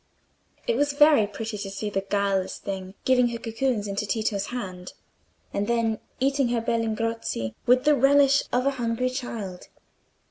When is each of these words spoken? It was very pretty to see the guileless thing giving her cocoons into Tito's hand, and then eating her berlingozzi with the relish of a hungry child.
It 0.65 0.75
was 0.77 0.93
very 0.93 1.27
pretty 1.27 1.59
to 1.59 1.69
see 1.69 1.91
the 1.91 2.01
guileless 2.01 2.57
thing 2.57 2.95
giving 3.05 3.27
her 3.27 3.37
cocoons 3.37 3.87
into 3.87 4.07
Tito's 4.07 4.47
hand, 4.47 4.93
and 5.53 5.67
then 5.67 5.99
eating 6.19 6.47
her 6.49 6.59
berlingozzi 6.59 7.53
with 7.67 7.83
the 7.83 7.93
relish 7.95 8.41
of 8.51 8.65
a 8.65 8.71
hungry 8.81 9.11
child. 9.11 9.67